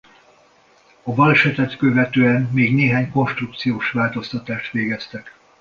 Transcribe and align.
A 1.03 1.11
balesetet 1.13 1.77
követően 1.77 2.49
még 2.51 2.73
néhány 2.73 3.11
konstrukciós 3.11 3.91
változtatást 3.91 4.71
végeztek. 4.71 5.35